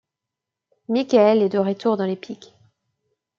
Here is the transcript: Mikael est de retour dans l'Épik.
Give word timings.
Mikael 0.89 1.43
est 1.43 1.49
de 1.49 1.59
retour 1.59 1.95
dans 1.95 2.05
l'Épik. 2.07 2.55